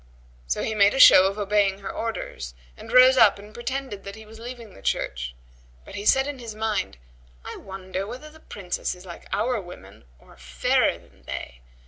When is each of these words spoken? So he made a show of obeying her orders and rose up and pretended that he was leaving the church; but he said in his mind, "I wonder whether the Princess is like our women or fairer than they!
So 0.47 0.63
he 0.63 0.73
made 0.73 0.95
a 0.95 0.99
show 0.99 1.27
of 1.27 1.37
obeying 1.37 1.77
her 1.77 1.91
orders 1.91 2.55
and 2.75 2.91
rose 2.91 3.17
up 3.17 3.37
and 3.37 3.53
pretended 3.53 4.03
that 4.03 4.15
he 4.15 4.25
was 4.25 4.39
leaving 4.39 4.73
the 4.73 4.81
church; 4.81 5.35
but 5.85 5.93
he 5.93 6.07
said 6.07 6.25
in 6.25 6.39
his 6.39 6.55
mind, 6.55 6.97
"I 7.45 7.57
wonder 7.57 8.07
whether 8.07 8.31
the 8.31 8.39
Princess 8.39 8.95
is 8.95 9.05
like 9.05 9.27
our 9.31 9.61
women 9.61 10.05
or 10.17 10.37
fairer 10.37 10.97
than 10.97 11.25
they! 11.27 11.61